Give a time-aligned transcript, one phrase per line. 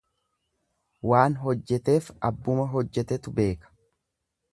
[1.09, 3.71] Waan hojjeteef abbuma hojjetetu beeka.